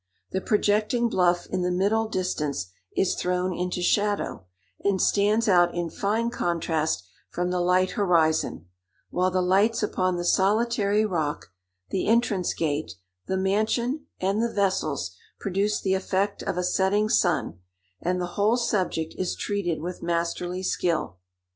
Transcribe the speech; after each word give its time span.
The 0.31 0.41
projecting 0.41 1.09
bluff 1.09 1.45
in 1.45 1.61
the 1.61 1.69
middle 1.69 2.07
distance 2.07 2.71
is 2.97 3.13
thrown 3.13 3.53
into 3.55 3.83
shadow, 3.83 4.47
and 4.83 4.99
stands 4.99 5.47
out 5.47 5.75
in 5.75 5.91
fine 5.91 6.31
contrast 6.31 7.05
from 7.29 7.51
the 7.51 7.59
light 7.59 7.91
horizon, 7.91 8.65
while 9.11 9.29
the 9.29 9.43
lights 9.43 9.83
upon 9.83 10.17
the 10.17 10.25
solitary 10.25 11.05
rock, 11.05 11.51
the 11.91 12.07
entrance 12.07 12.55
gate, 12.55 12.95
the 13.27 13.37
mansion, 13.37 14.07
and 14.19 14.41
the 14.41 14.51
vessels, 14.51 15.15
produce 15.39 15.79
the 15.79 15.93
effect 15.93 16.41
of 16.41 16.57
a 16.57 16.63
setting 16.63 17.07
sun; 17.07 17.59
and 18.01 18.19
the 18.19 18.25
whole 18.33 18.57
subject 18.57 19.13
is 19.19 19.35
treated 19.35 19.81
with 19.83 20.01
masterly 20.01 20.63
skill. 20.63 21.17